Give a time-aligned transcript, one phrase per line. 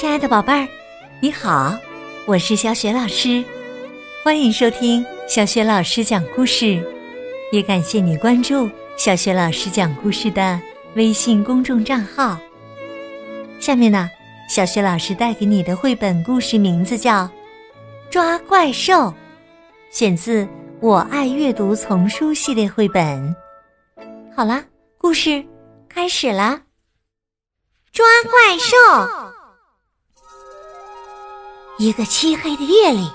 [0.00, 0.66] 亲爱的宝贝儿，
[1.20, 1.78] 你好，
[2.26, 3.44] 我是小雪老师，
[4.24, 6.82] 欢迎收听小雪老师讲故事，
[7.52, 8.66] 也感谢你关注
[8.96, 10.58] 小雪老师讲故事的
[10.94, 12.40] 微信公众账号。
[13.60, 14.08] 下面呢，
[14.48, 17.24] 小雪老师带给你的绘本故事名字叫
[18.08, 18.94] 《抓怪兽》，
[19.90, 20.44] 选自
[20.80, 23.36] 《我爱阅读》丛书系列绘本。
[24.34, 24.64] 好啦，
[24.96, 25.44] 故事
[25.90, 26.62] 开始啦！
[27.92, 29.39] 抓怪兽。
[31.80, 33.10] 一个漆黑的夜里，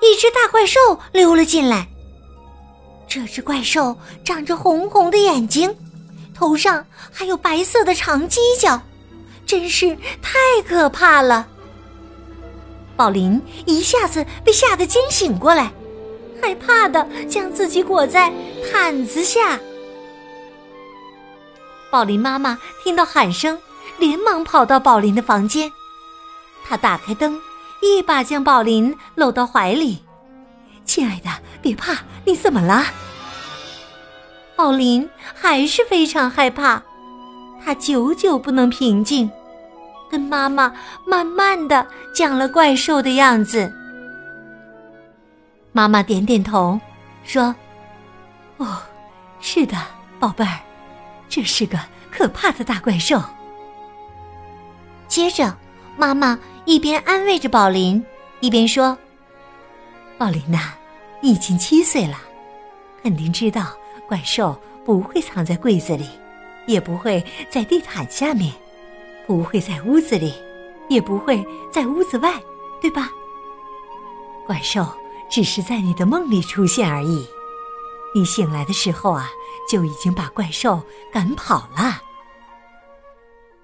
[0.00, 0.80] 一只大怪兽
[1.12, 1.86] 溜了进来。
[3.06, 5.76] 这只怪兽长着红红的眼睛，
[6.34, 8.80] 头上还有白色的长犄角，
[9.44, 11.46] 真是太可怕了。
[12.96, 15.70] 宝林一下子被吓得惊醒过来，
[16.40, 18.32] 害怕的将自己裹在
[18.72, 19.60] 毯子下。
[21.90, 23.58] 宝林妈妈听到喊声，
[23.98, 25.70] 连忙跑到宝林的房间，
[26.66, 27.38] 她打开灯。
[27.84, 30.02] 一把将宝林搂到怀里，
[30.86, 31.28] 亲爱的，
[31.60, 32.82] 别怕，你怎么了？
[34.56, 36.82] 宝林还是非常害怕，
[37.62, 39.30] 他久久不能平静，
[40.10, 40.72] 跟妈妈
[41.06, 43.70] 慢慢的讲了怪兽的样子。
[45.72, 46.80] 妈妈点点头，
[47.22, 47.54] 说
[48.56, 48.78] ：“哦，
[49.40, 49.76] 是的，
[50.18, 50.58] 宝贝儿，
[51.28, 51.78] 这是个
[52.10, 53.22] 可怕的大怪兽。”
[55.06, 55.54] 接着，
[55.98, 56.38] 妈妈。
[56.66, 58.02] 一边安慰着宝林，
[58.40, 58.96] 一边说
[60.16, 60.72] ：“宝林呐，
[61.20, 62.16] 你已经七岁了，
[63.02, 63.76] 肯定知道
[64.08, 66.08] 怪兽不会藏在柜子里，
[66.66, 68.50] 也不会在地毯下面，
[69.26, 70.32] 不会在屋子里，
[70.88, 72.32] 也不会在屋子外，
[72.80, 73.10] 对吧？
[74.46, 74.86] 怪兽
[75.30, 77.26] 只是在你的梦里出现而已。
[78.14, 79.28] 你醒来的时候啊，
[79.68, 82.00] 就已经把怪兽赶跑了。”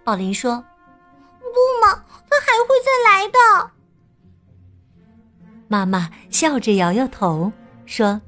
[0.04, 0.62] 宝林说。
[2.70, 3.70] 会再来的。
[5.66, 7.52] 妈妈笑着摇摇头
[7.84, 8.20] 说：“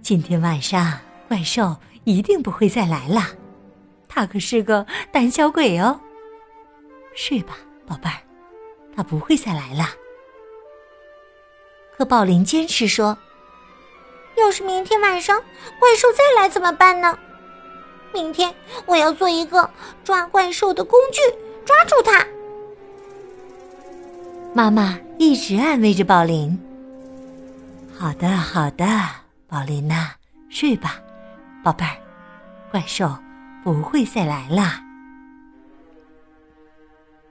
[0.00, 0.98] 今天晚上
[1.28, 3.20] 怪兽一定不会再来了，
[4.08, 6.00] 他可是个胆小鬼哦。
[7.14, 8.16] 睡吧，宝贝儿，
[8.96, 9.86] 他不会再来了。”
[11.96, 13.18] 可宝林坚持说
[14.36, 15.38] ：“要是明天晚上
[15.78, 17.18] 怪兽再来怎么办呢？
[18.14, 18.54] 明天
[18.86, 19.70] 我要做一个
[20.02, 21.20] 抓怪兽的工具。”
[21.64, 22.26] 抓住它！
[24.56, 26.56] 妈妈一直安慰着宝林。
[27.92, 28.86] 好的，好的，
[29.48, 30.12] 宝林呐，
[30.48, 31.02] 睡吧，
[31.64, 31.96] 宝贝儿，
[32.70, 33.12] 怪兽
[33.64, 34.80] 不会再来了。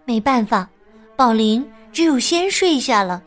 [0.03, 0.69] 没办法，
[1.15, 3.23] 宝林只有先睡下了。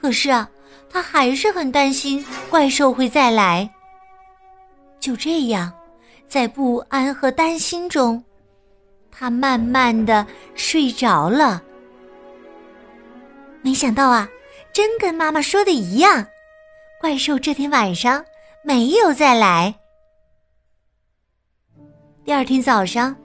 [0.00, 0.48] 可是啊，
[0.88, 3.68] 他还是很担心怪兽会再来。
[5.00, 5.72] 就这样，
[6.28, 8.22] 在不安和担心中。
[9.10, 10.24] 他慢慢的
[10.54, 11.60] 睡着了，
[13.66, 14.28] 没想到啊，
[14.72, 16.24] 真跟妈妈说的一样，
[17.00, 18.24] 怪兽这天晚上
[18.62, 19.74] 没有再来。
[22.24, 23.16] 第二天早上，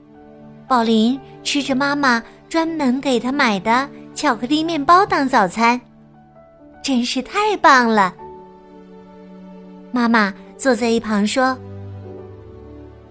[0.66, 5.80] 宝林吃着妈妈专门给他买的巧克力面包当早餐，
[6.82, 8.12] 真是太棒了。
[9.92, 11.56] 妈妈坐在一旁说。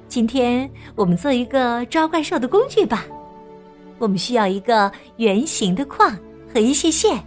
[0.10, 3.06] 今天我们做一个抓怪兽的工具吧。
[4.00, 6.14] 我们需要一个圆形的框
[6.54, 7.24] 和一些线，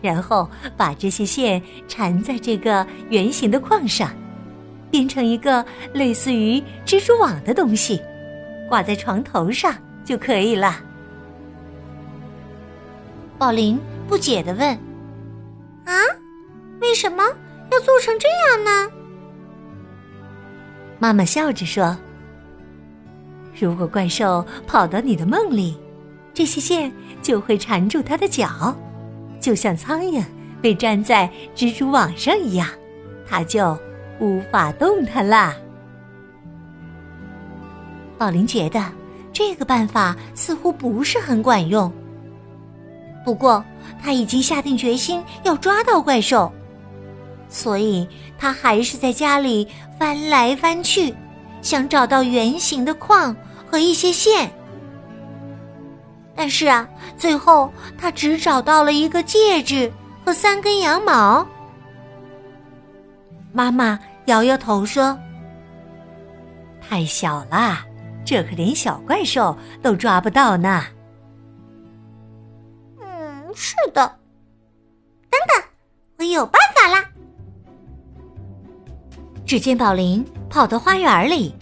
[0.00, 4.10] 然后把这些线缠在这个圆形的框上，
[4.90, 8.00] 编成一个类似于蜘蛛网的东西，
[8.68, 9.74] 挂在床头上
[10.04, 10.80] 就可以了。
[13.38, 14.68] 宝林不解的问
[15.84, 15.92] ：“啊，
[16.80, 17.22] 为什么
[17.70, 18.92] 要做成这样呢？”
[20.98, 21.96] 妈妈笑着说
[23.60, 25.76] ：“如果怪兽跑到你的梦里，
[26.36, 26.92] 这些线
[27.22, 28.76] 就会缠住它的脚，
[29.40, 30.22] 就像苍蝇
[30.60, 32.68] 被粘在蜘蛛网上一样，
[33.26, 33.74] 它就
[34.20, 35.56] 无法动弹啦。”
[38.18, 38.84] 宝林觉得
[39.32, 41.90] 这个办法似乎不是很管用，
[43.24, 43.64] 不过
[44.02, 46.52] 他已经下定决心要抓到怪兽。
[47.48, 48.06] 所以，
[48.38, 49.66] 他还是在家里
[49.98, 51.14] 翻来翻去，
[51.62, 53.34] 想找到圆形的框
[53.66, 54.50] 和一些线。
[56.36, 56.86] 但是啊，
[57.16, 59.90] 最后他只找到了一个戒指
[60.24, 61.46] 和三根羊毛。
[63.52, 65.18] 妈妈摇摇头说
[66.86, 67.78] ：“太小了，
[68.24, 70.84] 这可连小怪兽都抓不到呢。”
[73.00, 74.06] 嗯，是的。
[75.30, 75.64] 等等，
[76.18, 77.02] 我有办法啦！
[79.46, 81.54] 只见宝林跑到花园里，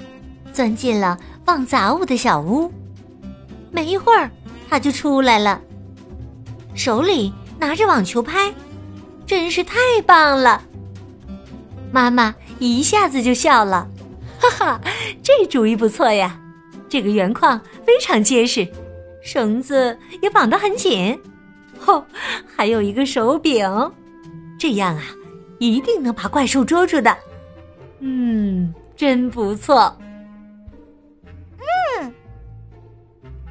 [0.53, 2.73] 钻进了放杂物的小屋。
[3.70, 4.31] 没一会儿，
[4.75, 5.62] 他就出来了，
[6.75, 8.53] 手里拿着网球拍，
[9.25, 10.61] 真是太棒了。
[11.93, 13.88] 妈妈一下子就笑了，
[14.37, 14.81] 哈哈，
[15.23, 16.41] 这主意不错呀！
[16.88, 17.56] 这个圆框
[17.87, 18.67] 非常结实，
[19.23, 21.17] 绳子也绑得很紧，
[21.87, 22.05] 哦，
[22.56, 23.65] 还有一个手柄，
[24.59, 25.05] 这样啊，
[25.61, 27.17] 一定能把怪兽捉住的。
[28.00, 29.97] 嗯，真不错。
[32.00, 32.12] 嗯，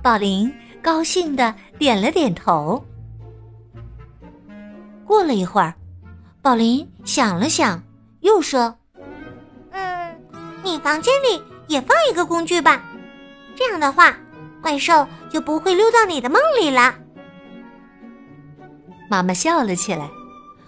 [0.01, 0.53] 宝林
[0.83, 2.83] 高兴的点了点头。
[5.05, 5.73] 过了一会儿，
[6.41, 7.81] 宝林想了想。
[8.19, 8.73] 又说
[9.71, 10.15] ：“嗯，
[10.63, 12.81] 你房间里也放一个工具吧，
[13.53, 14.15] 这样的话，
[14.61, 16.95] 怪兽就不会溜到你的梦里了。”
[19.11, 20.09] 妈妈笑了起来：“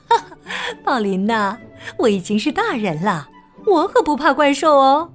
[0.10, 0.38] 哈哈，
[0.84, 1.58] 宝林呐，
[1.98, 3.30] 我已经是大人了，
[3.66, 5.10] 我可不怕怪兽哦。”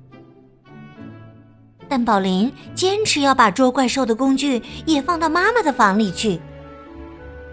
[1.91, 6.41] 但宝林坚持要把捉怪兽的工具也放到妈妈的房里去，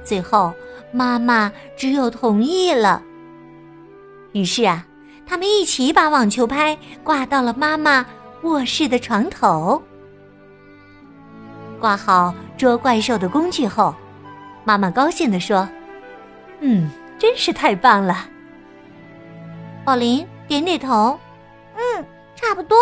[0.04, 0.54] 最后
[0.92, 3.01] 妈妈只有同意了。
[4.34, 4.86] 于是啊，
[5.25, 8.06] 他们一起把网球拍挂到了妈妈
[8.44, 9.81] 卧室的床头。
[11.80, 13.95] 挂好捉怪兽的工具后，
[14.63, 15.68] 妈妈高兴地说
[16.62, 16.88] ：“嗯，
[17.18, 18.30] 真是太棒了。”
[19.83, 21.19] 宝林点点头
[21.75, 22.06] ：“嗯，
[22.36, 22.78] 差不多。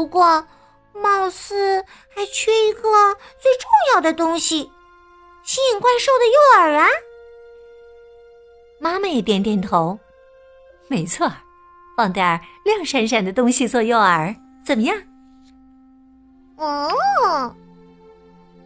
[0.00, 0.42] 不过，
[0.94, 2.80] 貌似还缺一个
[3.38, 4.62] 最重要的东西——
[5.44, 6.88] 吸引怪兽的诱饵啊。”
[8.80, 9.98] 妈妈也点点头。
[10.88, 11.30] 没错，
[11.98, 14.96] 放点亮闪闪的东西做诱饵，怎么样？
[16.56, 17.54] 哦，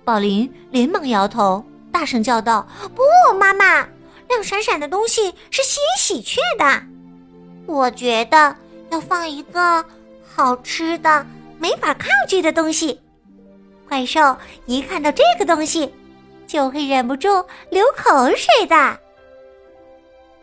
[0.05, 2.65] 宝林连忙摇头，大声叫道
[2.95, 3.03] ：“不，
[3.37, 3.81] 妈妈，
[4.29, 6.83] 亮闪闪的东西是吸引喜鹊的。
[7.67, 8.55] 我觉得
[8.91, 9.85] 要放一个
[10.35, 11.25] 好吃的、
[11.59, 13.01] 没法抗拒的东西。
[13.89, 14.37] 怪兽
[14.67, 15.93] 一看到这个东西，
[16.47, 17.29] 就会忍不住
[17.71, 18.99] 流口水的。”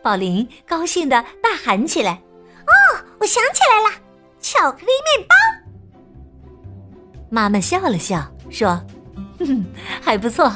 [0.02, 2.12] 宝林高兴的大喊起来
[2.66, 2.72] ：“哦，
[3.20, 3.96] 我想起来了，
[4.40, 5.34] 巧克力面包！”
[7.28, 8.80] 妈妈笑了笑说
[9.40, 9.64] ：“哼，
[10.00, 10.50] 还不错，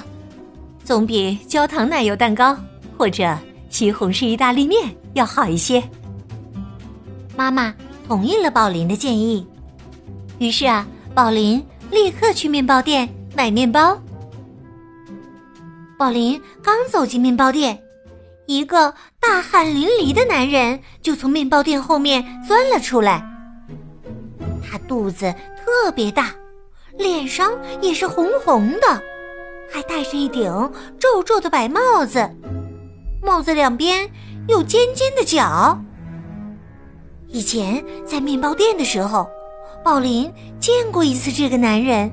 [0.82, 2.56] 总比焦糖奶油蛋糕
[2.96, 3.36] 或者
[3.68, 5.82] 西红柿意大利面要好一些。”
[7.36, 7.74] 妈妈
[8.06, 9.46] 同意了宝林的建议，
[10.38, 14.00] 于是啊，宝林立刻去面包店买面包。
[15.98, 17.82] 宝林刚走进面包店。
[18.48, 23.26] 一个大汗淋漓的男人就从面包店后面钻了出来。
[24.62, 26.32] 他肚子特别大，
[26.96, 27.50] 脸上
[27.82, 29.02] 也是红红的，
[29.68, 30.44] 还戴着一顶
[31.00, 32.30] 皱皱的白帽子，
[33.20, 34.08] 帽子两边
[34.46, 35.76] 有尖尖的角。
[37.36, 39.28] 以前在面包店的时候，
[39.84, 42.10] 宝林见过一次这个男人。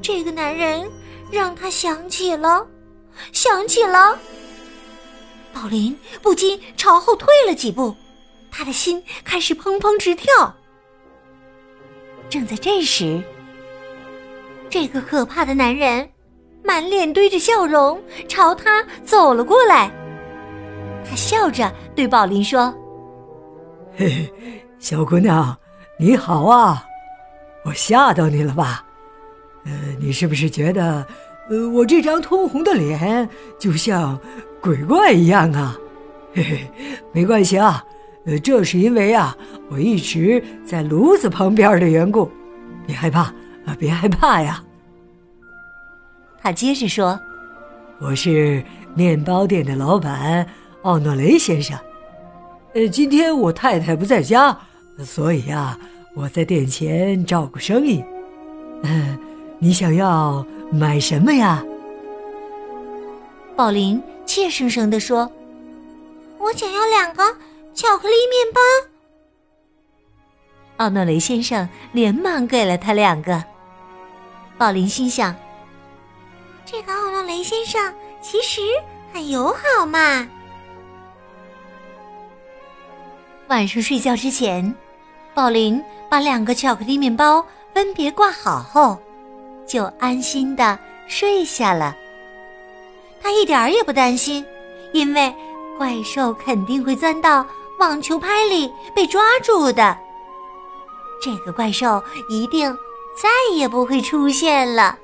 [0.00, 0.88] 这个男人
[1.28, 2.64] 让他想起了，
[3.32, 4.16] 想起了。
[5.52, 7.92] 宝林不禁朝后退了几步，
[8.48, 10.54] 他的心开始砰砰直跳。
[12.28, 13.20] 正在这时，
[14.70, 16.08] 这个可怕的男人
[16.62, 19.90] 满脸堆着笑容朝他走了过来。
[21.04, 22.72] 他笑着对宝林说
[23.98, 24.32] ：“嘿嘿，
[24.78, 25.56] 小姑娘，
[25.98, 26.84] 你好啊！
[27.64, 28.84] 我吓到你了吧？
[29.64, 31.06] 呃，你是不是觉得，
[31.48, 33.26] 呃，我这张通红的脸
[33.58, 34.18] 就像……”
[34.60, 35.76] 鬼怪一样啊，
[36.34, 36.70] 嘿嘿，
[37.12, 37.82] 没关系啊，
[38.26, 39.34] 呃，这是因为啊，
[39.70, 42.30] 我一直在炉子旁边的缘故，
[42.86, 43.20] 别害怕
[43.64, 44.62] 啊，别害怕呀。
[46.42, 47.18] 他接着说
[47.98, 48.62] ：“我是
[48.94, 50.46] 面包店的老板
[50.82, 51.78] 奥诺雷先生，
[52.76, 54.54] 呃，今天我太太不在家，
[55.02, 55.78] 所以啊，
[56.14, 58.04] 我在店前照顾生意。
[58.82, 59.18] 嗯，
[59.58, 61.64] 你想要买什么呀？”
[63.56, 64.02] 宝林。
[64.26, 65.30] 怯生生地说
[66.38, 67.22] ：“我想要两个
[67.72, 68.60] 巧克力面包。”
[70.84, 73.42] 奥诺雷先生连忙给了他两个。
[74.58, 75.32] 宝林心想
[76.66, 78.60] ：“这个奥诺雷先生其实
[79.12, 80.28] 很友好嘛。”
[83.48, 84.74] 晚上睡觉之前，
[85.34, 88.98] 宝林把两个巧克力面包分别挂好后，
[89.66, 90.76] 就安心的
[91.06, 91.96] 睡下了。
[93.22, 94.44] 他一点儿也不担心，
[94.92, 95.32] 因为
[95.78, 97.46] 怪兽肯定会钻到
[97.78, 99.96] 网球拍里被抓住的。
[101.22, 102.76] 这个怪兽一定
[103.20, 104.98] 再也不会出现了。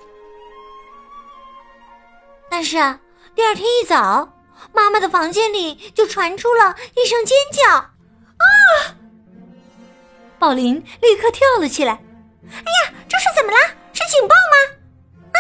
[2.51, 2.99] 但是啊，
[3.35, 4.29] 第二天一早，
[4.73, 7.85] 妈妈的房间里就传出了一声尖叫
[8.43, 8.95] ：“啊！”
[10.39, 11.93] 宝林立刻跳了起来。
[12.51, 13.59] “哎呀，这是怎么了？
[13.93, 14.57] 是警报吗？
[15.33, 15.39] 啊，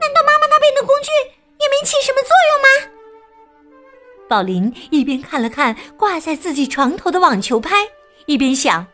[0.00, 1.10] 难道妈妈那边的工具
[1.58, 2.90] 也没起什么作用吗？
[4.28, 7.88] 宝林一边看了看挂在自己床头的网球拍，
[8.26, 8.86] 一边想：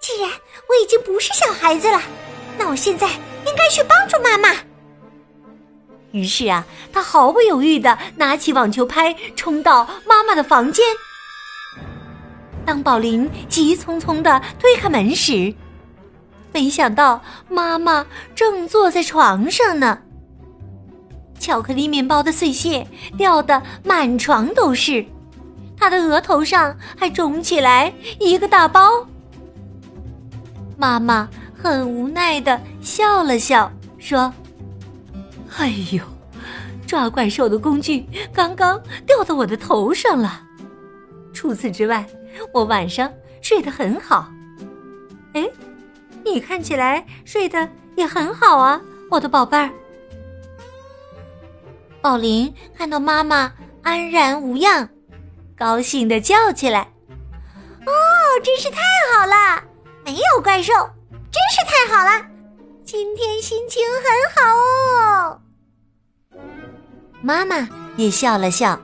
[0.00, 0.30] 既然
[0.68, 2.00] 我已经不是小孩子了，
[2.58, 3.08] 那我现在
[3.46, 4.54] 应该去帮助妈妈。
[6.12, 10.84] 于是啊，他毫不犹豫的拿起网球拍，冲到妈妈的房间。
[12.68, 15.54] 当宝林急匆匆的推开门时，
[16.52, 20.00] 没想到妈妈正坐在床上呢。
[21.38, 25.02] 巧克力面包的碎屑掉得满床都是，
[25.78, 29.06] 他的额头上还肿起来一个大包。
[30.76, 34.30] 妈妈很无奈的笑了笑，说。
[35.56, 36.04] 哎呦，
[36.86, 40.42] 抓怪兽的工具刚刚掉到我的头上了。
[41.32, 42.06] 除此之外，
[42.52, 44.28] 我晚上睡得很好。
[45.34, 45.48] 哎，
[46.24, 48.80] 你看起来睡得也很好啊，
[49.10, 49.70] 我的宝贝儿。
[52.00, 53.52] 宝林看到妈妈
[53.82, 54.88] 安然无恙，
[55.56, 56.80] 高兴的叫起来
[57.86, 57.92] ：“哦，
[58.44, 58.78] 真是太
[59.12, 59.62] 好了！
[60.04, 60.72] 没有怪兽，
[61.30, 62.24] 真是太好了！
[62.84, 64.02] 今天心情很
[64.34, 65.40] 好哦。”
[67.20, 68.80] 妈妈也笑了笑，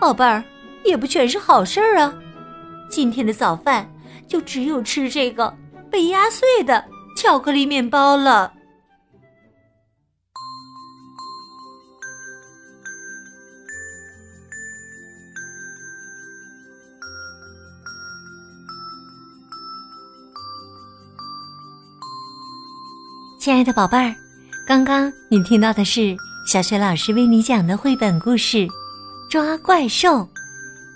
[0.00, 0.42] 宝贝儿，
[0.86, 2.14] 也不全是好事儿啊。
[2.88, 3.90] 今天的早饭
[4.28, 5.54] 就只有吃这个
[5.90, 6.84] 被压碎的
[7.16, 8.52] 巧克力面包了。
[23.38, 24.14] 亲爱的宝贝儿，
[24.66, 26.16] 刚刚你听到的是。
[26.46, 28.58] 小雪老师为你讲的绘本故事
[29.28, 30.08] 《抓怪兽》。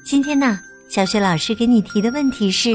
[0.05, 2.71] 今天呢，小雪老师给你提的问题是：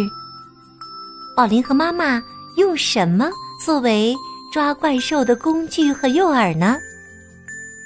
[1.36, 2.22] 宝林和妈妈
[2.55, 3.29] 用什么
[3.63, 4.15] 作为
[4.53, 6.77] 抓怪兽的工具和诱饵呢？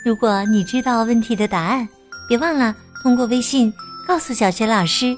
[0.06, 1.88] 如果你知道问题的答案，
[2.28, 3.74] 别忘了通过微信
[4.08, 5.18] 告诉小雪老师。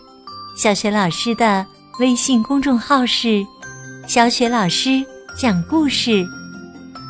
[0.56, 1.66] 小雪老师的
[2.00, 3.46] 微信公众号是
[4.08, 5.04] “小雪老师
[5.38, 6.25] 讲故事”，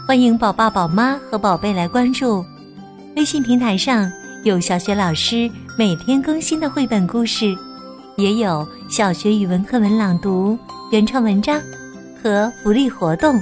[0.07, 2.43] 欢迎宝爸宝妈和宝贝来关注。
[3.15, 4.11] 微信平台上
[4.43, 7.57] 有小雪老师每天更新的绘本故事，
[8.17, 10.57] 也有小学语文课文朗读、
[10.91, 11.61] 原创文章
[12.21, 13.39] 和福利活动。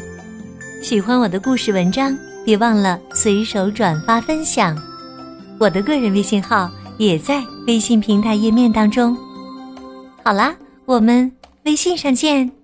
[0.82, 4.78] 喜欢我的故事文章，别忘了随手转发分享。
[5.60, 9.18] 我的个人微信号也在微信平台页面当中。
[10.24, 10.56] 好啦，
[10.86, 11.30] 我们
[11.64, 12.59] 微信上见。